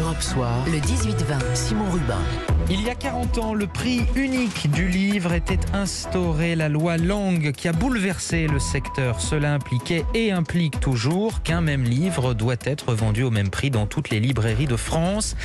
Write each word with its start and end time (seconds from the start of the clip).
Europe 0.00 0.22
Soir, 0.22 0.64
le 0.66 0.78
18-20, 0.78 1.54
Simon 1.54 1.90
Rubin. 1.90 2.18
Il 2.70 2.80
y 2.82 2.88
a 2.88 2.94
40 2.94 3.38
ans, 3.38 3.54
le 3.54 3.66
prix 3.66 4.00
unique 4.16 4.70
du 4.70 4.88
livre 4.88 5.32
était 5.32 5.60
instauré, 5.74 6.54
la 6.54 6.68
loi 6.68 6.96
Langue 6.96 7.52
qui 7.52 7.68
a 7.68 7.72
bouleversé 7.72 8.46
le 8.46 8.58
secteur. 8.58 9.20
Cela 9.20 9.52
impliquait 9.52 10.04
et 10.14 10.32
implique 10.32 10.80
toujours 10.80 11.42
qu'un 11.42 11.60
même 11.60 11.84
livre 11.84 12.32
doit 12.32 12.56
être 12.64 12.94
vendu 12.94 13.24
au 13.24 13.30
même 13.30 13.50
prix 13.50 13.70
dans 13.70 13.86
toutes 13.86 14.08
les 14.08 14.20
librairies 14.20 14.66
de 14.66 14.76
France. 14.76 15.36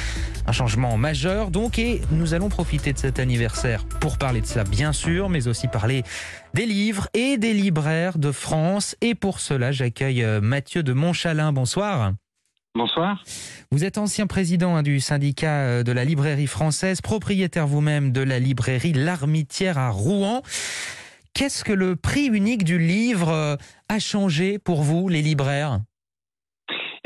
Un 0.47 0.54
changement 0.54 0.95
majeur 0.97 1.51
donc 1.51 1.77
et 1.77 2.01
nous 2.11 2.33
allons 2.33 2.49
profiter 2.49 2.93
de 2.93 2.99
cet 2.99 3.19
anniversaire 3.19 3.83
pour 3.99 4.17
parler 4.17 4.39
de 4.39 4.47
ça 4.47 4.63
bien 4.63 4.93
sûr, 4.93 5.27
mais 5.27 5.47
aussi 5.47 5.67
parler 5.67 6.03
des 6.53 6.65
livres 6.65 7.09
et 7.13 7.37
des 7.37 7.53
libraires 7.53 8.17
de 8.17 8.31
France. 8.31 8.95
Et 9.01 9.15
pour 9.15 9.39
cela, 9.41 9.73
j'accueille 9.73 10.23
euh, 10.23 10.39
Mathieu 10.39 10.81
de 10.81 10.93
Montchalin. 10.93 11.51
Bonsoir. 11.51 12.13
Bonsoir. 12.76 13.23
Vous 13.71 13.86
êtes 13.86 13.98
ancien 13.98 14.28
président 14.28 14.75
hein, 14.75 14.84
du 14.84 15.00
syndicat 15.00 15.62
euh, 15.62 15.84
de 15.84 15.94
la 15.94 16.04
librairie 16.04 16.46
française, 16.46 17.00
propriétaire 17.00 17.68
vous-même 17.68 18.11
de 18.11 18.21
la 18.21 18.38
librairie 18.38 18.92
L'Armitière 18.92 19.78
à 19.78 19.92
Rouen. 19.92 20.42
Qu'est-ce 21.33 21.64
que 21.64 21.71
le 21.71 21.96
prix 21.96 22.25
unique 22.25 22.66
du 22.66 22.78
livre 22.78 23.30
euh, 23.30 23.56
a 23.88 24.00
changé 24.00 24.60
pour 24.60 24.82
vous, 24.82 25.07
les 25.07 25.21
libraires? 25.21 25.80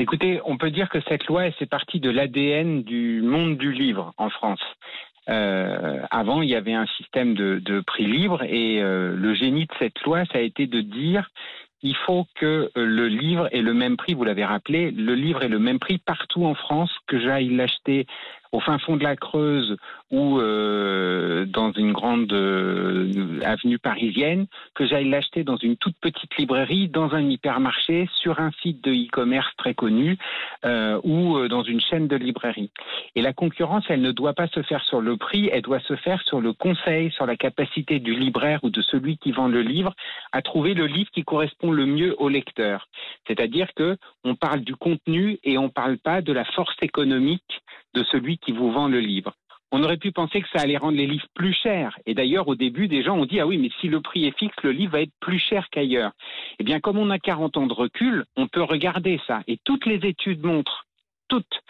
Écoutez, 0.00 0.40
on 0.44 0.58
peut 0.58 0.72
dire 0.72 0.88
que 0.88 0.98
cette 1.08 1.26
loi, 1.26 1.44
c'est 1.60 1.70
partie 1.70 2.00
de 2.00 2.10
l'ADN 2.10 2.82
du 2.82 3.22
monde 3.22 3.56
du 3.56 3.70
livre 3.70 4.12
en 4.16 4.28
France. 4.28 4.62
Euh, 5.28 6.02
avant, 6.10 6.42
il 6.42 6.50
y 6.50 6.56
avait 6.56 6.74
un 6.74 6.86
système 6.96 7.34
de, 7.34 7.60
de 7.64 7.80
prix 7.80 8.06
libre 8.06 8.42
et 8.42 8.80
le 8.80 9.34
génie 9.34 9.66
de 9.66 9.72
cette 9.78 10.00
loi, 10.00 10.24
ça 10.32 10.38
a 10.38 10.40
été 10.40 10.66
de 10.66 10.80
dire 10.80 11.30
il 11.82 11.96
faut 11.96 12.26
que 12.34 12.70
euh, 12.76 12.84
le 12.84 13.08
livre 13.08 13.48
ait 13.52 13.62
le 13.62 13.74
même 13.74 13.96
prix, 13.96 14.14
vous 14.14 14.24
l'avez 14.24 14.44
rappelé, 14.44 14.90
le 14.90 15.14
livre 15.14 15.42
ait 15.42 15.48
le 15.48 15.58
même 15.58 15.78
prix 15.78 15.98
partout 15.98 16.44
en 16.44 16.54
France, 16.54 16.90
que 17.06 17.18
j'aille 17.18 17.48
l'acheter 17.48 18.06
au 18.52 18.60
fin 18.60 18.78
fond 18.78 18.96
de 18.96 19.04
la 19.04 19.16
Creuse 19.16 19.76
ou 20.10 20.40
euh, 20.40 21.46
dans 21.46 21.72
une 21.72 21.92
grande 21.92 22.32
euh, 22.32 23.40
avenue 23.44 23.78
parisienne, 23.78 24.46
que 24.74 24.86
j'aille 24.86 25.08
l'acheter 25.08 25.44
dans 25.44 25.56
une 25.56 25.76
toute 25.76 25.96
petite 26.00 26.36
librairie, 26.36 26.88
dans 26.88 27.14
un 27.14 27.22
hypermarché, 27.22 28.08
sur 28.14 28.40
un 28.40 28.50
site 28.62 28.82
de 28.82 28.92
e-commerce 28.92 29.50
très 29.56 29.74
connu 29.74 30.18
euh, 30.64 31.00
ou 31.04 31.36
euh, 31.36 31.48
dans 31.48 31.62
une 31.62 31.80
chaîne 31.80 32.08
de 32.08 32.16
librairie. 32.16 32.70
Et 33.14 33.22
la 33.22 33.32
concurrence, 33.32 33.84
elle 33.88 34.02
ne 34.02 34.12
doit 34.12 34.34
pas 34.34 34.48
se 34.48 34.62
faire 34.62 34.82
sur 34.84 35.00
le 35.00 35.16
prix, 35.16 35.48
elle 35.52 35.62
doit 35.62 35.80
se 35.80 35.94
faire 35.94 36.20
sur 36.22 36.40
le 36.40 36.52
conseil, 36.52 37.12
sur 37.12 37.26
la 37.26 37.36
capacité 37.36 38.00
du 38.00 38.14
libraire 38.14 38.60
ou 38.64 38.70
de 38.70 38.82
celui 38.82 39.16
qui 39.18 39.30
vend 39.30 39.48
le 39.48 39.62
livre 39.62 39.94
à 40.32 40.42
trouver 40.42 40.74
le 40.74 40.86
livre 40.86 41.10
qui 41.12 41.22
correspond 41.22 41.70
le 41.70 41.86
mieux 41.86 42.16
au 42.20 42.28
lecteur. 42.28 42.88
C'est-à-dire 43.28 43.68
que 43.74 43.96
on 44.24 44.34
parle 44.34 44.60
du 44.60 44.74
contenu 44.74 45.38
et 45.44 45.56
on 45.56 45.64
ne 45.64 45.68
parle 45.68 45.98
pas 45.98 46.20
de 46.20 46.32
la 46.32 46.44
force 46.44 46.76
économique 46.82 47.62
de 47.94 48.04
celui 48.04 48.38
qui 48.38 48.52
vous 48.52 48.70
vend 48.70 48.88
le 48.88 49.00
livre. 49.00 49.34
On 49.72 49.84
aurait 49.84 49.98
pu 49.98 50.10
penser 50.10 50.40
que 50.40 50.48
ça 50.52 50.62
allait 50.62 50.76
rendre 50.76 50.96
les 50.96 51.06
livres 51.06 51.28
plus 51.34 51.52
chers. 51.52 51.96
Et 52.04 52.14
d'ailleurs, 52.14 52.48
au 52.48 52.56
début, 52.56 52.88
des 52.88 53.04
gens 53.04 53.16
ont 53.16 53.24
dit, 53.24 53.38
ah 53.38 53.46
oui, 53.46 53.56
mais 53.56 53.70
si 53.80 53.86
le 53.86 54.00
prix 54.00 54.26
est 54.26 54.36
fixe, 54.36 54.56
le 54.64 54.72
livre 54.72 54.92
va 54.92 55.02
être 55.02 55.12
plus 55.20 55.38
cher 55.38 55.68
qu'ailleurs. 55.70 56.12
Eh 56.58 56.64
bien, 56.64 56.80
comme 56.80 56.98
on 56.98 57.10
a 57.10 57.20
40 57.20 57.56
ans 57.56 57.66
de 57.66 57.72
recul, 57.72 58.24
on 58.36 58.48
peut 58.48 58.62
regarder 58.62 59.20
ça. 59.28 59.42
Et 59.46 59.58
toutes 59.64 59.86
les 59.86 60.04
études 60.06 60.44
montrent, 60.44 60.86
toutes, 61.28 61.62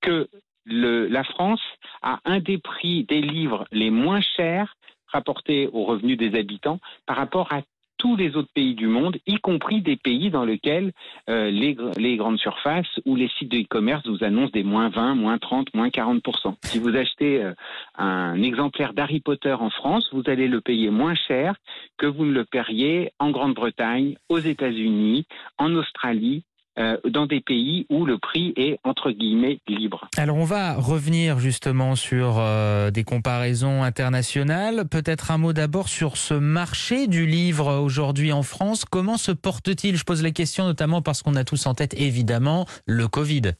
que 0.00 0.28
la 0.66 1.24
France 1.24 1.62
a 2.02 2.20
un 2.24 2.40
des 2.40 2.58
prix 2.58 3.04
des 3.04 3.20
livres 3.20 3.66
les 3.70 3.90
moins 3.90 4.20
chers 4.20 4.76
rapportés 5.06 5.68
aux 5.72 5.84
revenus 5.84 6.18
des 6.18 6.36
habitants 6.36 6.80
par 7.06 7.16
rapport 7.16 7.52
à 7.52 7.60
tous 8.04 8.16
les 8.16 8.36
autres 8.36 8.52
pays 8.54 8.74
du 8.74 8.86
monde, 8.86 9.16
y 9.26 9.36
compris 9.36 9.80
des 9.80 9.96
pays 9.96 10.28
dans 10.28 10.44
lesquels 10.44 10.92
euh, 11.30 11.50
les, 11.50 12.16
grandes 12.16 12.38
surfaces 12.38 13.00
ou 13.06 13.16
les 13.16 13.30
sites 13.38 13.50
de 13.50 13.56
e-commerce 13.56 14.06
vous 14.06 14.22
annoncent 14.22 14.50
des 14.52 14.62
moins 14.62 14.90
20, 14.90 15.14
moins 15.14 15.38
30, 15.38 15.72
moins 15.72 15.88
40%. 15.88 16.54
Si 16.64 16.78
vous 16.78 16.94
achetez 16.96 17.42
euh, 17.42 17.54
un 17.96 18.42
exemplaire 18.42 18.92
d'Harry 18.92 19.20
Potter 19.20 19.54
en 19.54 19.70
France, 19.70 20.10
vous 20.12 20.24
allez 20.26 20.48
le 20.48 20.60
payer 20.60 20.90
moins 20.90 21.14
cher 21.14 21.54
que 21.96 22.04
vous 22.04 22.26
ne 22.26 22.32
le 22.32 22.44
paieriez 22.44 23.10
en 23.18 23.30
Grande-Bretagne, 23.30 24.16
aux 24.28 24.38
États-Unis, 24.38 25.24
en 25.56 25.74
Australie 25.74 26.44
euh, 26.78 26.96
dans 27.08 27.26
des 27.26 27.40
pays 27.40 27.86
où 27.88 28.04
le 28.04 28.18
prix 28.18 28.52
est 28.56 28.78
entre 28.84 29.10
guillemets 29.10 29.60
libre. 29.68 30.08
Alors 30.16 30.36
on 30.36 30.44
va 30.44 30.74
revenir 30.74 31.38
justement 31.38 31.94
sur 31.94 32.36
euh, 32.38 32.90
des 32.90 33.04
comparaisons 33.04 33.82
internationales. 33.82 34.84
Peut-être 34.90 35.30
un 35.30 35.38
mot 35.38 35.52
d'abord 35.52 35.88
sur 35.88 36.16
ce 36.16 36.34
marché 36.34 37.06
du 37.06 37.26
livre 37.26 37.80
aujourd'hui 37.80 38.32
en 38.32 38.42
France. 38.42 38.84
Comment 38.84 39.16
se 39.16 39.32
porte-t-il? 39.32 39.96
Je 39.96 40.04
pose 40.04 40.22
la 40.22 40.32
question 40.32 40.64
notamment 40.64 41.02
parce 41.02 41.22
qu'on 41.22 41.36
a 41.36 41.44
tous 41.44 41.66
en 41.66 41.74
tête 41.74 41.94
évidemment 41.98 42.66
le 42.86 43.06
Covid. 43.08 43.52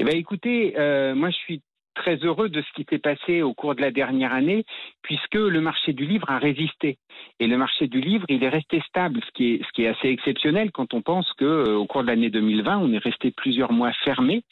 Eh 0.00 0.04
bien, 0.04 0.16
écoutez, 0.16 0.74
euh, 0.78 1.14
moi 1.14 1.30
je 1.30 1.36
suis 1.36 1.62
très 1.94 2.16
heureux 2.16 2.48
de 2.48 2.62
ce 2.62 2.72
qui 2.74 2.86
s'est 2.88 2.98
passé 2.98 3.42
au 3.42 3.54
cours 3.54 3.74
de 3.74 3.80
la 3.80 3.90
dernière 3.90 4.32
année, 4.32 4.64
puisque 5.02 5.34
le 5.34 5.60
marché 5.60 5.92
du 5.92 6.06
livre 6.06 6.30
a 6.30 6.38
résisté. 6.38 6.98
Et 7.40 7.46
le 7.46 7.56
marché 7.56 7.88
du 7.88 8.00
livre, 8.00 8.24
il 8.28 8.42
est 8.44 8.48
resté 8.48 8.80
stable, 8.88 9.20
ce 9.26 9.30
qui 9.32 9.54
est, 9.54 9.64
ce 9.64 9.72
qui 9.72 9.84
est 9.84 9.88
assez 9.88 10.08
exceptionnel 10.08 10.70
quand 10.72 10.94
on 10.94 11.02
pense 11.02 11.30
que 11.34 11.44
euh, 11.44 11.76
au 11.76 11.86
cours 11.86 12.02
de 12.02 12.08
l'année 12.08 12.30
2020, 12.30 12.78
on 12.78 12.92
est 12.92 12.98
resté 12.98 13.30
plusieurs 13.30 13.72
mois 13.72 13.92
fermé. 14.04 14.42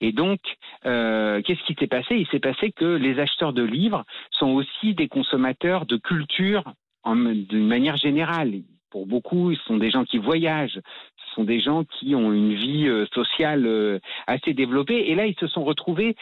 Et 0.00 0.12
donc, 0.12 0.40
euh, 0.86 1.42
qu'est-ce 1.42 1.62
qui 1.64 1.74
s'est 1.74 1.86
passé? 1.86 2.16
Il 2.16 2.26
s'est 2.28 2.40
passé 2.40 2.72
que 2.72 2.84
les 2.84 3.18
acheteurs 3.18 3.52
de 3.52 3.62
livres 3.62 4.04
sont 4.30 4.50
aussi 4.50 4.94
des 4.94 5.08
consommateurs 5.08 5.86
de 5.86 5.96
culture 5.96 6.64
d'une 7.06 7.66
manière 7.66 7.96
générale. 7.96 8.52
Pour 8.90 9.06
beaucoup, 9.06 9.52
ce 9.54 9.62
sont 9.64 9.76
des 9.76 9.90
gens 9.90 10.04
qui 10.04 10.18
voyagent, 10.18 10.80
ce 11.16 11.34
sont 11.34 11.44
des 11.44 11.60
gens 11.60 11.84
qui 11.84 12.14
ont 12.14 12.32
une 12.32 12.54
vie 12.54 12.86
euh, 12.86 13.06
sociale 13.12 13.66
euh, 13.66 13.98
assez 14.26 14.54
développée. 14.54 15.10
Et 15.10 15.14
là, 15.14 15.26
ils 15.26 15.34
se 15.34 15.48
sont 15.48 15.64
retrouvés 15.64 16.14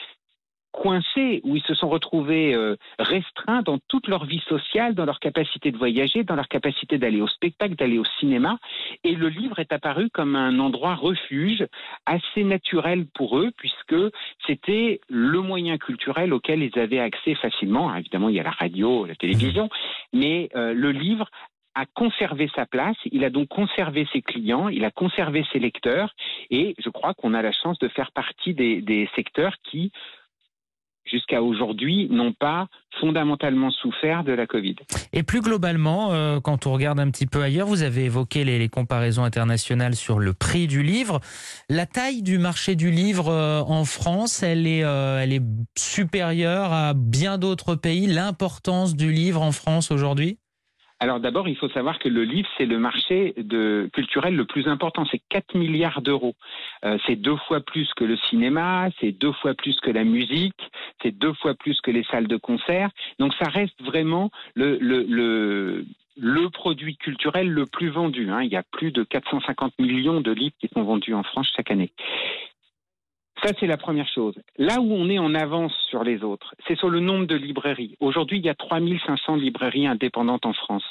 coincés, 0.72 1.40
où 1.44 1.56
ils 1.56 1.62
se 1.62 1.74
sont 1.74 1.88
retrouvés 1.88 2.54
euh, 2.54 2.76
restreints 2.98 3.62
dans 3.62 3.78
toute 3.88 4.08
leur 4.08 4.24
vie 4.24 4.42
sociale, 4.48 4.94
dans 4.94 5.04
leur 5.04 5.20
capacité 5.20 5.70
de 5.70 5.76
voyager, 5.76 6.24
dans 6.24 6.34
leur 6.34 6.48
capacité 6.48 6.98
d'aller 6.98 7.20
au 7.20 7.28
spectacle, 7.28 7.76
d'aller 7.76 7.98
au 7.98 8.04
cinéma. 8.18 8.58
Et 9.04 9.14
le 9.14 9.28
livre 9.28 9.58
est 9.58 9.72
apparu 9.72 10.10
comme 10.10 10.34
un 10.34 10.58
endroit 10.58 10.94
refuge 10.94 11.64
assez 12.06 12.44
naturel 12.44 13.06
pour 13.14 13.38
eux, 13.38 13.52
puisque 13.56 13.96
c'était 14.46 15.00
le 15.08 15.40
moyen 15.40 15.78
culturel 15.78 16.32
auquel 16.32 16.62
ils 16.62 16.78
avaient 16.78 16.98
accès 16.98 17.34
facilement. 17.34 17.94
Évidemment, 17.94 18.28
il 18.28 18.36
y 18.36 18.40
a 18.40 18.44
la 18.44 18.50
radio, 18.50 19.06
la 19.06 19.14
télévision, 19.14 19.68
mais 20.12 20.48
euh, 20.56 20.72
le 20.74 20.90
livre 20.90 21.28
a 21.74 21.86
conservé 21.86 22.50
sa 22.54 22.66
place, 22.66 22.96
il 23.10 23.24
a 23.24 23.30
donc 23.30 23.48
conservé 23.48 24.06
ses 24.12 24.20
clients, 24.20 24.68
il 24.68 24.84
a 24.84 24.90
conservé 24.90 25.44
ses 25.52 25.58
lecteurs, 25.58 26.14
et 26.50 26.74
je 26.78 26.90
crois 26.90 27.14
qu'on 27.14 27.34
a 27.34 27.42
la 27.42 27.52
chance 27.52 27.78
de 27.78 27.88
faire 27.88 28.12
partie 28.12 28.52
des, 28.52 28.82
des 28.82 29.08
secteurs 29.16 29.54
qui 29.62 29.90
jusqu'à 31.12 31.42
aujourd'hui, 31.42 32.08
n'ont 32.10 32.32
pas 32.32 32.68
fondamentalement 33.00 33.70
souffert 33.70 34.24
de 34.24 34.32
la 34.32 34.46
Covid. 34.46 34.76
Et 35.12 35.22
plus 35.22 35.40
globalement, 35.40 36.12
euh, 36.12 36.40
quand 36.40 36.66
on 36.66 36.72
regarde 36.72 37.00
un 37.00 37.10
petit 37.10 37.26
peu 37.26 37.42
ailleurs, 37.42 37.66
vous 37.66 37.82
avez 37.82 38.04
évoqué 38.04 38.44
les, 38.44 38.68
comparaisons 38.68 39.24
internationales 39.24 39.94
sur 39.94 40.18
le 40.18 40.32
prix 40.32 40.66
du 40.66 40.82
livre. 40.82 41.20
La 41.68 41.86
taille 41.86 42.22
du 42.22 42.38
marché 42.38 42.74
du 42.74 42.90
livre 42.90 43.28
euh, 43.28 43.60
en 43.60 43.84
France, 43.84 44.42
elle 44.42 44.66
est, 44.66 44.84
euh, 44.84 45.20
elle 45.22 45.32
est 45.32 45.42
supérieure 45.76 46.72
à 46.72 46.94
bien 46.94 47.38
d'autres 47.38 47.74
pays. 47.74 48.06
L'importance 48.06 48.96
du 48.96 49.12
livre 49.12 49.42
en 49.42 49.52
France 49.52 49.90
aujourd'hui? 49.90 50.38
Alors 51.02 51.18
d'abord, 51.18 51.48
il 51.48 51.56
faut 51.56 51.68
savoir 51.70 51.98
que 51.98 52.08
le 52.08 52.22
livre, 52.22 52.48
c'est 52.56 52.64
le 52.64 52.78
marché 52.78 53.34
culturel 53.92 54.36
le 54.36 54.44
plus 54.44 54.68
important. 54.68 55.04
C'est 55.10 55.20
4 55.30 55.56
milliards 55.56 56.00
d'euros. 56.00 56.36
Euh, 56.84 56.96
c'est 57.04 57.16
deux 57.16 57.34
fois 57.48 57.58
plus 57.58 57.92
que 57.94 58.04
le 58.04 58.16
cinéma, 58.30 58.88
c'est 59.00 59.10
deux 59.10 59.32
fois 59.32 59.54
plus 59.54 59.80
que 59.80 59.90
la 59.90 60.04
musique, 60.04 60.70
c'est 61.02 61.10
deux 61.10 61.32
fois 61.32 61.54
plus 61.54 61.80
que 61.80 61.90
les 61.90 62.04
salles 62.04 62.28
de 62.28 62.36
concert. 62.36 62.88
Donc 63.18 63.34
ça 63.34 63.48
reste 63.48 63.82
vraiment 63.82 64.30
le 64.54 65.84
produit 66.52 66.96
culturel 66.96 67.50
le 67.50 67.66
plus 67.66 67.88
vendu. 67.88 68.30
Hein. 68.30 68.44
Il 68.44 68.52
y 68.52 68.56
a 68.56 68.62
plus 68.62 68.92
de 68.92 69.02
450 69.02 69.76
millions 69.80 70.20
de 70.20 70.30
livres 70.30 70.54
qui 70.60 70.69
sont 70.72 70.84
vendus 70.84 71.14
en 71.14 71.24
France 71.24 71.50
chaque 71.56 71.72
année. 71.72 71.90
Ça, 73.42 73.53
c'est 73.58 73.66
la 73.66 73.76
première 73.76 74.06
chose. 74.06 74.34
Là 74.56 74.80
où 74.80 74.92
on 74.92 75.08
est 75.08 75.19
en 75.19 75.34
avance 75.34 75.75
sur 75.90 76.05
les 76.05 76.22
autres, 76.22 76.55
c'est 76.69 76.76
sur 76.76 76.88
le 76.88 77.00
nombre 77.00 77.26
de 77.26 77.34
librairies. 77.34 77.96
Aujourd'hui, 77.99 78.38
il 78.38 78.44
y 78.44 78.49
a 78.49 78.55
3500 78.55 79.37
librairies 79.37 79.87
indépendantes 79.87 80.46
en 80.46 80.52
France. 80.52 80.84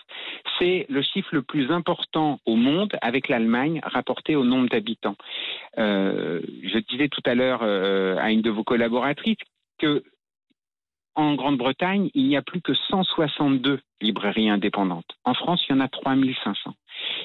C'est 0.60 0.86
le 0.90 1.02
chiffre 1.02 1.30
le 1.32 1.44
plus 1.44 1.72
important 1.72 2.40
au 2.46 2.56
monde 2.56 2.98
avec 3.02 3.30
l'Allemagne 3.30 3.80
rapporté 3.84 4.36
au 4.36 4.44
nombre 4.44 4.68
d'habitants. 4.68 5.16
Euh, 5.78 6.42
je 6.64 6.80
disais 6.80 7.08
tout 7.08 7.22
à 7.26 7.36
l'heure 7.36 7.62
euh, 7.64 8.18
à 8.20 8.32
une 8.32 8.42
de 8.42 8.50
vos 8.50 8.64
collaboratrices 8.64 9.38
que 9.80 10.04
en 11.16 11.36
Grande-Bretagne, 11.36 12.10
il 12.14 12.28
n'y 12.28 12.38
a 12.38 12.42
plus 12.42 12.62
que 12.62 12.74
162 12.74 13.80
librairies 14.02 14.50
indépendantes. 14.50 15.06
En 15.26 15.34
France, 15.34 15.64
il 15.68 15.74
y 15.74 15.76
en 15.76 15.82
a 15.82 15.88
3500. 15.88 16.74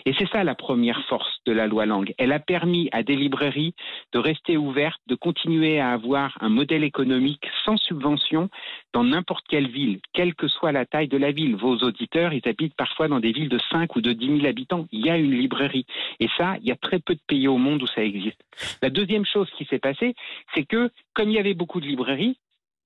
Et 0.05 0.15
c'est 0.19 0.29
ça 0.29 0.45
la 0.45 0.55
première 0.55 1.03
force 1.07 1.41
de 1.47 1.53
la 1.53 1.67
loi 1.67 1.87
Langue. 1.87 2.15
Elle 2.19 2.33
a 2.33 2.39
permis 2.39 2.89
à 2.93 3.03
des 3.03 3.17
librairies 3.17 3.75
de 4.13 4.19
rester 4.19 4.57
ouvertes, 4.57 5.01
de 5.07 5.15
continuer 5.15 5.81
à 5.81 5.93
avoir 5.93 6.37
un 6.41 6.49
modèle 6.49 6.85
économique 6.85 7.47
sans 7.65 7.77
subvention 7.77 8.49
dans 8.93 9.05
n'importe 9.05 9.47
quelle 9.49 9.69
ville, 9.69 10.01
quelle 10.13 10.35
que 10.35 10.49
soit 10.49 10.73
la 10.73 10.87
taille 10.87 11.09
de 11.09 11.17
la 11.17 11.33
ville. 11.33 11.57
Vos 11.57 11.77
auditeurs, 11.79 12.33
ils 12.33 12.47
habitent 12.47 12.77
parfois 12.77 13.09
dans 13.09 13.21
des 13.21 13.33
villes 13.33 13.49
de 13.49 13.61
5 13.71 13.97
ou 13.97 14.01
de 14.01 14.13
10 14.13 14.39
000 14.39 14.47
habitants. 14.47 14.87
Il 14.93 15.05
y 15.05 15.11
a 15.11 15.17
une 15.17 15.33
librairie. 15.33 15.87
Et 16.21 16.29
ça, 16.37 16.57
il 16.61 16.67
y 16.67 16.73
a 16.73 16.77
très 16.77 16.99
peu 16.99 17.15
de 17.15 17.21
pays 17.27 17.49
au 17.49 17.59
monde 17.59 17.83
où 17.83 17.87
ça 17.87 18.03
existe. 18.03 18.41
La 18.83 18.91
deuxième 18.91 19.27
chose 19.27 19.51
qui 19.57 19.65
s'est 19.65 19.79
passée, 19.79 20.15
c'est 20.55 20.65
que 20.65 20.91
comme 21.15 21.31
il 21.31 21.35
y 21.35 21.39
avait 21.39 21.55
beaucoup 21.55 21.81
de 21.81 21.87
librairies, 21.87 22.39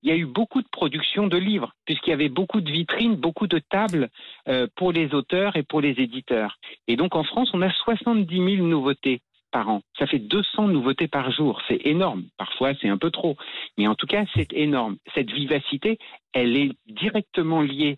il 0.03 0.09
y 0.09 0.11
a 0.11 0.15
eu 0.15 0.25
beaucoup 0.25 0.61
de 0.61 0.67
production 0.71 1.27
de 1.27 1.37
livres, 1.37 1.73
puisqu'il 1.85 2.09
y 2.11 2.13
avait 2.13 2.29
beaucoup 2.29 2.61
de 2.61 2.71
vitrines, 2.71 3.15
beaucoup 3.15 3.47
de 3.47 3.59
tables 3.59 4.09
euh, 4.47 4.67
pour 4.75 4.91
les 4.91 5.13
auteurs 5.13 5.55
et 5.55 5.63
pour 5.63 5.81
les 5.81 5.91
éditeurs. 5.99 6.57
Et 6.87 6.95
donc 6.95 7.15
en 7.15 7.23
France, 7.23 7.51
on 7.53 7.61
a 7.61 7.71
70 7.71 8.55
000 8.55 8.67
nouveautés 8.67 9.21
par 9.51 9.69
an. 9.69 9.81
Ça 9.99 10.07
fait 10.07 10.19
200 10.19 10.69
nouveautés 10.69 11.07
par 11.07 11.31
jour. 11.31 11.61
C'est 11.67 11.85
énorme. 11.85 12.23
Parfois, 12.37 12.73
c'est 12.81 12.87
un 12.87 12.97
peu 12.97 13.11
trop. 13.11 13.35
Mais 13.77 13.87
en 13.87 13.95
tout 13.95 14.07
cas, 14.07 14.25
c'est 14.33 14.51
énorme. 14.53 14.97
Cette 15.13 15.29
vivacité, 15.29 15.99
elle 16.33 16.55
est 16.55 16.71
directement 16.87 17.61
liée 17.61 17.97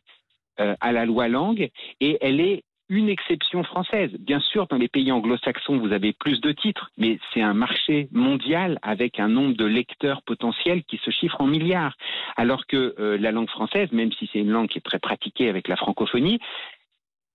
euh, 0.59 0.75
à 0.81 0.91
la 0.91 1.05
loi 1.05 1.27
langue 1.27 1.69
et 1.99 2.17
elle 2.21 2.41
est 2.41 2.63
une 2.93 3.09
exception 3.09 3.63
française. 3.63 4.11
Bien 4.19 4.39
sûr, 4.39 4.67
dans 4.67 4.77
les 4.77 4.87
pays 4.87 5.11
anglo-saxons, 5.11 5.79
vous 5.79 5.91
avez 5.91 6.13
plus 6.13 6.39
de 6.41 6.51
titres, 6.51 6.91
mais 6.97 7.19
c'est 7.33 7.41
un 7.41 7.55
marché 7.55 8.07
mondial 8.11 8.77
avec 8.83 9.19
un 9.19 9.27
nombre 9.27 9.55
de 9.55 9.65
lecteurs 9.65 10.21
potentiels 10.21 10.83
qui 10.83 10.97
se 10.97 11.09
chiffre 11.09 11.41
en 11.41 11.47
milliards. 11.47 11.95
Alors 12.37 12.67
que 12.67 12.95
euh, 12.99 13.17
la 13.17 13.31
langue 13.31 13.49
française, 13.49 13.91
même 13.91 14.11
si 14.11 14.29
c'est 14.31 14.39
une 14.39 14.51
langue 14.51 14.69
qui 14.69 14.77
est 14.77 14.81
très 14.81 14.99
pratiquée 14.99 15.49
avec 15.49 15.67
la 15.67 15.75
francophonie, 15.75 16.39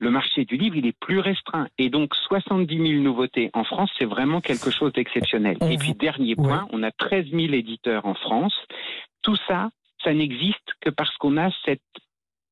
le 0.01 0.11
marché 0.11 0.45
du 0.45 0.57
livre, 0.57 0.77
il 0.77 0.87
est 0.87 0.97
plus 0.99 1.19
restreint. 1.19 1.67
Et 1.77 1.91
donc, 1.91 2.15
70 2.15 2.77
000 2.77 3.03
nouveautés 3.03 3.51
en 3.53 3.65
France, 3.65 3.91
c'est 3.99 4.05
vraiment 4.05 4.41
quelque 4.41 4.71
chose 4.71 4.93
d'exceptionnel. 4.93 5.57
Et 5.69 5.77
puis, 5.77 5.95
dernier 5.95 6.37
point, 6.37 6.69
on 6.71 6.85
a 6.85 6.93
13 6.93 7.27
000 7.33 7.53
éditeurs 7.53 8.07
en 8.07 8.15
France. 8.15 8.55
Tout 9.23 9.37
ça, 9.49 9.71
ça 10.05 10.15
n'existe 10.15 10.73
que 10.81 10.91
parce 10.91 11.17
qu'on 11.17 11.37
a 11.37 11.51
cette 11.65 11.83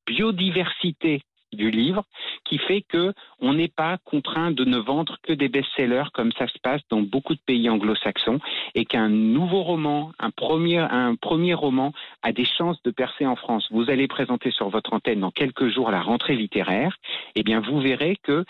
biodiversité 0.08 1.22
du 1.56 1.70
livre 1.70 2.04
qui 2.44 2.58
fait 2.58 2.82
que 2.82 3.12
on 3.40 3.54
n'est 3.54 3.68
pas 3.68 3.98
contraint 4.04 4.50
de 4.50 4.64
ne 4.64 4.78
vendre 4.78 5.16
que 5.22 5.32
des 5.32 5.48
best-sellers 5.48 6.10
comme 6.14 6.32
ça 6.32 6.46
se 6.46 6.58
passe 6.62 6.82
dans 6.90 7.00
beaucoup 7.00 7.34
de 7.34 7.40
pays 7.44 7.68
anglo-saxons 7.68 8.38
et 8.74 8.84
qu'un 8.84 9.08
nouveau 9.08 9.62
roman, 9.62 10.12
un 10.18 10.30
premier, 10.30 10.78
un 10.78 11.16
premier 11.16 11.54
roman 11.54 11.92
a 12.22 12.32
des 12.32 12.44
chances 12.44 12.80
de 12.84 12.90
percer 12.90 13.26
en 13.26 13.36
France. 13.36 13.66
Vous 13.70 13.90
allez 13.90 14.06
présenter 14.06 14.50
sur 14.50 14.68
votre 14.68 14.92
antenne 14.92 15.20
dans 15.20 15.30
quelques 15.30 15.68
jours 15.68 15.90
la 15.90 16.00
rentrée 16.00 16.36
littéraire, 16.36 16.96
et 17.34 17.40
eh 17.40 17.42
bien 17.42 17.60
vous 17.60 17.80
verrez 17.80 18.16
que 18.22 18.44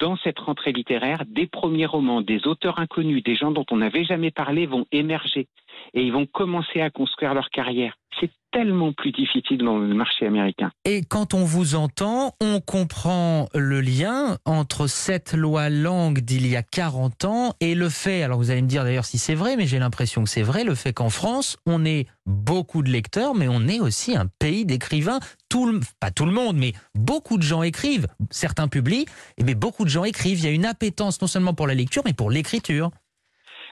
dans 0.00 0.16
cette 0.16 0.38
rentrée 0.38 0.72
littéraire, 0.72 1.24
des 1.26 1.46
premiers 1.46 1.86
romans, 1.86 2.22
des 2.22 2.46
auteurs 2.46 2.78
inconnus, 2.78 3.22
des 3.22 3.36
gens 3.36 3.50
dont 3.50 3.66
on 3.70 3.76
n'avait 3.76 4.04
jamais 4.04 4.30
parlé 4.30 4.66
vont 4.66 4.86
émerger 4.92 5.46
et 5.94 6.02
ils 6.02 6.12
vont 6.12 6.26
commencer 6.26 6.80
à 6.80 6.90
construire 6.90 7.34
leur 7.34 7.50
carrière. 7.50 7.94
C'est 8.20 8.30
tellement 8.52 8.92
plus 8.92 9.12
difficile 9.12 9.58
dans 9.58 9.78
le 9.78 9.94
marché 9.94 10.26
américain. 10.26 10.72
Et 10.84 11.02
quand 11.02 11.34
on 11.34 11.44
vous 11.44 11.76
entend, 11.76 12.34
on 12.40 12.60
comprend 12.60 13.48
le 13.54 13.80
lien 13.80 14.38
entre 14.44 14.88
cette 14.88 15.34
loi 15.34 15.70
langue 15.70 16.18
d'il 16.18 16.46
y 16.46 16.56
a 16.56 16.62
40 16.62 17.24
ans 17.24 17.54
et 17.60 17.74
le 17.74 17.88
fait, 17.88 18.22
alors 18.22 18.38
vous 18.38 18.50
allez 18.50 18.62
me 18.62 18.66
dire 18.66 18.82
d'ailleurs 18.82 19.04
si 19.04 19.18
c'est 19.18 19.34
vrai, 19.34 19.56
mais 19.56 19.66
j'ai 19.66 19.78
l'impression 19.78 20.24
que 20.24 20.28
c'est 20.28 20.42
vrai, 20.42 20.64
le 20.64 20.74
fait 20.74 20.92
qu'en 20.92 21.10
France, 21.10 21.56
on 21.66 21.84
ait 21.84 22.06
beaucoup 22.26 22.82
de 22.82 22.90
lecteurs, 22.90 23.34
mais 23.34 23.48
on 23.48 23.68
est 23.68 23.80
aussi 23.80 24.16
un 24.16 24.26
pays 24.38 24.64
d'écrivains. 24.64 25.20
Tout 25.48 25.80
pas 25.98 26.10
tout 26.10 26.26
le 26.26 26.32
monde, 26.32 26.56
mais 26.56 26.72
beaucoup 26.94 27.38
de 27.38 27.42
gens 27.42 27.62
écrivent. 27.62 28.06
Certains 28.30 28.68
publient, 28.68 29.06
mais 29.42 29.54
beaucoup 29.54 29.84
de 29.84 29.90
gens 29.90 30.04
écrivent. 30.04 30.38
Il 30.38 30.44
y 30.44 30.48
a 30.48 30.52
une 30.52 30.66
appétence 30.66 31.20
non 31.20 31.28
seulement 31.28 31.54
pour 31.54 31.66
la 31.66 31.74
lecture, 31.74 32.02
mais 32.04 32.12
pour 32.12 32.30
l'écriture. 32.30 32.90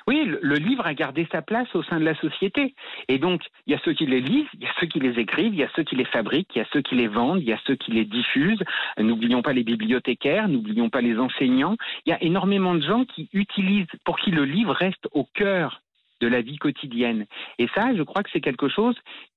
Oui, 0.08 0.24
le, 0.24 0.54
livre 0.54 0.86
a 0.86 0.94
gardé 0.94 1.28
sa 1.30 1.42
place 1.42 1.68
au 1.74 1.82
sein 1.82 2.00
de 2.00 2.04
la 2.06 2.14
société. 2.14 2.74
Et 3.08 3.18
donc, 3.18 3.42
il 3.66 3.74
y 3.74 3.76
a 3.76 3.78
ceux 3.84 3.92
qui 3.92 4.06
les 4.06 4.22
lisent, 4.22 4.48
il 4.54 4.62
y 4.62 4.66
a 4.66 4.72
ceux 4.80 4.86
qui 4.86 5.00
les 5.00 5.20
écrivent, 5.20 5.52
il 5.52 5.60
y 5.60 5.62
a 5.62 5.68
ceux 5.76 5.82
qui 5.82 5.96
les 5.96 6.06
fabriquent, 6.06 6.48
il 6.54 6.60
y 6.60 6.62
a 6.62 6.66
ceux 6.72 6.80
qui 6.80 6.94
les 6.94 7.08
vendent, 7.08 7.42
il 7.42 7.46
y 7.46 7.52
a 7.52 7.60
ceux 7.66 7.74
qui 7.74 7.90
les 7.90 8.06
diffusent. 8.06 8.64
N'oublions 8.98 9.42
pas 9.42 9.52
les 9.52 9.64
bibliothécaires, 9.64 10.48
n'oublions 10.48 10.88
pas 10.88 11.02
les 11.02 11.18
enseignants. 11.18 11.76
Il 12.06 12.08
y 12.08 12.14
a 12.14 12.22
énormément 12.22 12.74
de 12.74 12.80
gens 12.80 13.04
qui 13.04 13.28
utilisent, 13.34 13.84
pour 14.06 14.18
qui 14.18 14.30
le 14.30 14.46
livre 14.46 14.72
reste 14.72 15.08
au 15.12 15.24
cœur 15.24 15.82
de 16.20 16.28
la 16.28 16.40
vie 16.40 16.58
quotidienne. 16.58 17.26
Et 17.58 17.68
ça, 17.74 17.94
je 17.94 18.02
crois 18.02 18.22
que 18.22 18.30
c'est 18.32 18.40
quelque 18.40 18.68
chose 18.68 18.96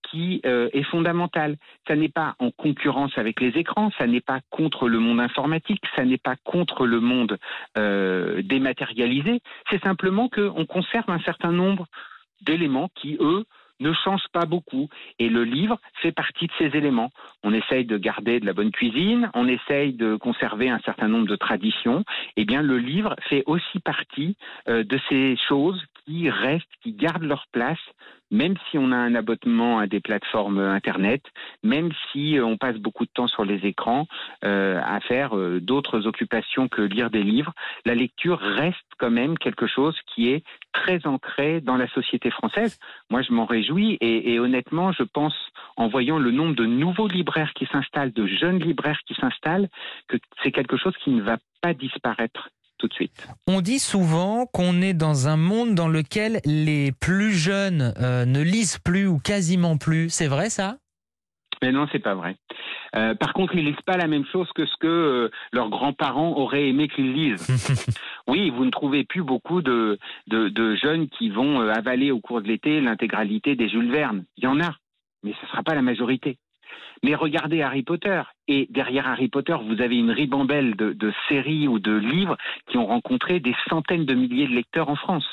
qui 0.10 0.42
euh, 0.46 0.70
est 0.74 0.84
fondamental. 0.84 1.58
Ça 1.88 1.96
n'est 1.96 2.10
pas 2.10 2.36
en 2.40 2.52
concurrence 2.52 3.18
avec 3.18 3.40
les 3.40 3.58
écrans, 3.58 3.92
ça 3.98 4.08
n'est 4.08 4.22
pas 4.22 4.40
contre 4.50 4.90
le 4.90 5.00
monde 5.00 5.20
informatique, 5.20 5.84
ça 5.96 6.06
n'est 6.06 6.18
pas 6.18 6.36
contre 6.44 6.86
le 6.86 7.00
monde 7.00 7.38
euh, 7.78 8.42
dématérialisé. 8.44 9.42
C'est 9.70 9.82
simplement 9.84 10.30
qu'on 10.30 10.66
conserve 10.66 11.10
un 11.10 11.20
certain 11.20 11.52
nombre 11.52 11.88
d'éléments 12.42 12.90
qui, 12.96 13.18
eux, 13.20 13.46
ne 13.82 13.92
change 13.94 14.24
pas 14.32 14.46
beaucoup. 14.46 14.88
Et 15.20 15.28
le 15.28 15.44
livre 15.44 15.80
fait 16.02 16.12
partie 16.12 16.48
de 16.48 16.52
ces 16.58 16.78
éléments. 16.78 17.12
On 17.44 17.54
essaye 17.54 17.86
de 17.86 17.98
garder 17.98 18.40
de 18.40 18.46
la 18.46 18.54
bonne 18.54 18.72
cuisine, 18.72 19.30
on 19.34 19.48
essaye 19.48 19.94
de 19.94 20.16
conserver 20.16 20.70
un 20.70 20.80
certain 20.80 21.08
nombre 21.08 21.28
de 21.28 21.36
traditions. 21.36 22.06
Eh 22.38 22.46
bien, 22.46 22.62
le 22.62 22.78
livre 22.78 23.16
fait 23.28 23.44
aussi 23.48 23.80
partie 23.80 24.38
euh, 24.70 24.84
de 24.84 25.00
ces 25.10 25.36
choses 25.48 25.84
qui 26.06 26.30
restent, 26.30 26.68
qui 26.84 26.94
gardent 26.94 27.24
leur 27.24 27.46
place, 27.52 27.80
même 28.32 28.56
si 28.70 28.78
on 28.78 28.92
a 28.92 28.96
un 28.96 29.16
abonnement 29.16 29.80
à 29.80 29.88
des 29.88 30.00
plateformes 30.00 30.60
Internet, 30.60 31.22
même 31.64 31.90
si 32.12 32.38
euh, 32.38 32.46
on 32.46 32.58
passe 32.58 32.78
beaucoup 32.78 33.06
de 33.06 33.12
temps 33.14 33.28
sur 33.28 33.44
les 33.44 33.66
écrans 33.66 34.08
euh, 34.46 34.80
à 34.84 35.00
faire 35.02 35.36
d'autres 35.60 36.08
occupations 36.08 36.68
que 36.68 36.82
lire 36.82 37.10
des 37.10 37.24
livres. 37.24 37.54
La 37.86 37.96
lecture 37.96 38.40
reste 38.40 38.78
quand 38.98 39.12
même 39.12 39.38
quelque 39.38 39.68
chose 39.68 39.98
qui 40.14 40.30
est 40.30 40.44
très 40.72 41.06
ancré 41.06 41.62
dans 41.62 41.78
la 41.78 41.88
société 41.90 42.32
française. 42.32 42.80
Moi, 43.10 43.22
je 43.22 43.34
m'en 43.34 43.46
réjouis 43.46 43.98
et, 44.00 44.40
honnêtement, 44.40 44.92
je 44.92 45.04
pense, 45.04 45.36
en 45.76 45.88
voyant 45.88 46.18
le 46.18 46.32
nombre 46.32 46.56
de 46.56 46.66
nouveaux 46.66 47.08
libraires 47.08 47.54
qui 47.54 47.66
s'installent, 47.66 48.14
de 48.14 48.26
jeunes 48.26 48.60
libraires 48.60 49.00
qui 49.06 49.16
s'installent, 49.16 49.70
que 50.08 50.18
c'est 50.44 50.52
quelque 50.52 50.78
chose 50.78 50.96
qui 51.04 51.12
ne 51.12 51.22
va 51.22 51.38
pas 51.62 51.74
disparaître 51.74 52.50
tout 52.82 52.88
de 52.88 52.94
suite. 52.94 53.28
On 53.48 53.62
dit 53.62 53.80
souvent 53.80 54.48
qu'on 54.48 54.82
est 54.82 54.94
dans 54.94 55.28
un 55.28 55.38
monde 55.38 55.76
dans 55.76 55.88
lequel 55.88 56.42
les 56.46 56.92
plus 56.92 57.32
jeunes 57.32 57.94
euh, 58.02 58.26
ne 58.26 58.42
lisent 58.42 58.80
plus 58.80 59.08
ou 59.08 59.20
quasiment 59.20 59.78
plus. 59.78 60.10
C'est 60.10 60.28
vrai 60.28 60.50
ça? 60.50 60.78
Mais 61.62 61.72
non, 61.72 61.88
c'est 61.92 62.00
pas 62.00 62.16
vrai. 62.16 62.36
Euh, 62.96 63.14
par 63.14 63.34
contre, 63.34 63.56
ils 63.56 63.64
lisent 63.64 63.86
pas 63.86 63.98
la 63.98 64.08
même 64.08 64.26
chose 64.32 64.50
que 64.56 64.66
ce 64.66 64.76
que 64.80 64.88
euh, 64.88 65.30
leurs 65.54 65.70
grands-parents 65.70 66.36
auraient 66.38 66.68
aimé 66.68 66.88
qu'ils 66.88 67.14
lisent. 67.14 67.48
oui, 68.28 68.50
vous 68.50 68.66
ne 68.66 68.72
trouvez 68.72 69.04
plus 69.04 69.22
beaucoup 69.22 69.62
de, 69.62 70.00
de, 70.28 70.76
jeunes 70.76 71.08
qui 71.08 71.30
vont 71.30 71.60
avaler 71.62 72.12
au 72.12 72.20
cours 72.20 72.42
de 72.42 72.48
l'été 72.48 72.82
l'intégralité 72.82 73.56
des 73.56 73.70
Jules 73.70 73.92
Verne. 73.92 74.26
Il 74.38 74.46
y 74.46 74.48
en 74.48 74.60
a, 74.60 74.72
mais 75.24 75.34
ce 75.40 75.46
ne 75.46 75.52
sera 75.52 75.62
pas 75.62 75.76
la 75.76 75.84
majorité. 75.84 76.38
Mais 77.04 77.16
regardez 77.16 77.62
Harry 77.62 77.84
Potter. 77.84 78.22
Et 78.48 78.68
derrière 78.70 79.08
Harry 79.08 79.28
Potter, 79.28 79.56
vous 79.66 79.82
avez 79.82 79.98
une 79.98 80.12
ribambelle 80.12 80.76
de, 80.76 81.14
séries 81.30 81.68
ou 81.68 81.80
de 81.80 81.94
livres 81.94 82.38
qui 82.68 82.78
ont 82.78 82.86
rencontré 82.86 83.40
des 83.40 83.56
centaines 83.70 84.06
de 84.06 84.14
milliers 84.14 84.48
de 84.48 84.54
lecteurs 84.54 84.90
en 84.90 84.96
France. 84.96 85.28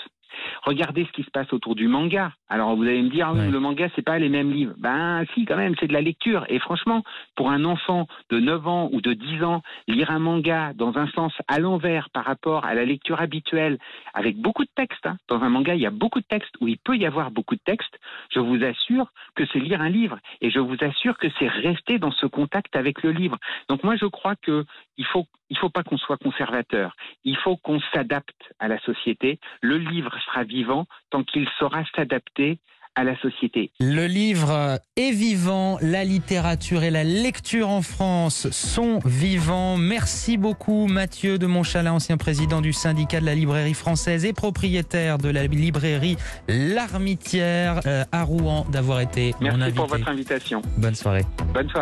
Regardez 0.63 1.05
ce 1.05 1.13
qui 1.13 1.23
se 1.23 1.31
passe 1.31 1.53
autour 1.53 1.75
du 1.75 1.89
manga. 1.89 2.33
Alors 2.49 2.75
vous 2.77 2.83
allez 2.83 3.03
me 3.03 3.11
dire, 3.11 3.29
ah 3.29 3.35
le 3.35 3.61
manga, 3.61 3.89
c'est 3.95 4.03
pas 4.03 4.19
les 4.19 4.29
mêmes 4.29 4.51
livres. 4.51 4.75
Ben 4.79 5.25
si, 5.35 5.45
quand 5.45 5.57
même, 5.57 5.75
c'est 5.79 5.87
de 5.87 5.93
la 5.93 6.01
lecture. 6.01 6.45
Et 6.49 6.59
franchement, 6.59 7.03
pour 7.37 7.51
un 7.51 7.65
enfant 7.65 8.07
de 8.31 8.39
9 8.39 8.67
ans 8.67 8.89
ou 8.93 9.01
de 9.01 9.13
10 9.13 9.45
ans, 9.45 9.63
lire 9.87 10.11
un 10.11 10.19
manga 10.19 10.73
dans 10.75 10.97
un 10.97 11.09
sens 11.09 11.33
à 11.49 11.59
l'envers 11.59 12.11
par 12.11 12.25
rapport 12.25 12.65
à 12.65 12.75
la 12.75 12.85
lecture 12.85 13.21
habituelle, 13.21 13.79
avec 14.15 14.37
beaucoup 14.37 14.65
de 14.65 14.71
textes. 14.75 15.07
Hein. 15.07 15.17
Dans 15.29 15.43
un 15.43 15.49
manga, 15.49 15.75
il 15.75 15.81
y 15.81 15.87
a 15.87 15.91
beaucoup 15.91 16.21
de 16.21 16.27
textes, 16.27 16.55
où 16.61 16.69
il 16.69 16.79
peut 16.79 16.97
y 16.97 17.07
avoir 17.07 17.31
beaucoup 17.31 17.55
de 17.55 17.61
textes. 17.65 17.99
Je 18.31 18.41
vous 18.41 18.63
assure 18.65 19.13
que 19.35 19.45
c'est 19.53 19.61
lire 19.61 19.81
un 19.81 19.91
livre. 19.91 20.19
Et 20.41 20.51
je 20.51 20.61
vous 20.61 20.77
assure 20.81 21.19
que 21.19 21.29
c'est 21.39 21.49
rester 21.49 21.99
dans 21.99 22.13
ce 22.13 22.27
contact 22.27 22.77
avec 22.77 23.03
le 23.03 23.11
livre. 23.11 23.39
Donc 23.69 23.83
moi, 23.85 23.97
je 23.97 24.07
crois 24.07 24.37
que 24.37 24.65
il 24.97 25.07
faut 25.07 25.27
il 25.51 25.57
faut 25.59 25.71
pas 25.71 25.83
qu'on 25.83 25.97
soit 25.97 26.19
conservateur. 26.19 26.95
Il 27.25 27.37
faut 27.37 27.57
qu'on 27.57 27.81
s'adapte 27.93 28.53
à 28.59 28.69
la 28.69 28.79
société. 28.81 29.39
Le 29.63 29.79
livre 29.79 30.15
sera 30.27 30.45
vivant 30.49 30.87
tant 31.11 31.23
qu'il 31.23 31.47
saura 31.59 31.85
s'adapter 31.95 32.59
à 32.95 33.05
la 33.05 33.17
société. 33.21 33.71
Le 33.79 34.07
livre 34.07 34.81
est 34.97 35.13
vivant, 35.13 35.79
la 35.81 36.03
littérature 36.03 36.83
et 36.83 36.91
la 36.91 37.05
lecture 37.05 37.69
en 37.69 37.81
France 37.81 38.51
sont 38.51 38.99
vivants. 39.05 39.77
Merci 39.77 40.37
beaucoup 40.37 40.89
Mathieu 40.89 41.39
de 41.39 41.47
Montchalin, 41.47 41.93
ancien 41.93 42.17
président 42.17 42.61
du 42.61 42.73
syndicat 42.73 43.21
de 43.21 43.27
la 43.27 43.37
librairie 43.37 43.75
française 43.75 44.25
et 44.25 44.33
propriétaire 44.33 45.19
de 45.19 45.29
la 45.29 45.47
librairie 45.47 46.17
L'Armitière 46.49 47.81
euh, 47.87 48.03
à 48.11 48.25
Rouen 48.25 48.67
d'avoir 48.73 49.01
été 49.01 49.33
Merci 49.41 49.57
mon 49.57 49.63
invité. 49.63 49.77
pour 49.77 49.87
votre 49.87 50.09
invitation. 50.09 50.63
Bonne 50.77 50.97
soirée. 50.97 51.23
Bonne 51.55 51.69
soirée. 51.69 51.75